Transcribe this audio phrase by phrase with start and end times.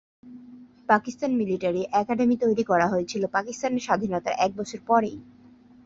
[0.89, 5.17] Pakistan military academy তৈরি করা হয়েছিলো পাকিস্তানের স্বাধীনতার এক বছর পরেই।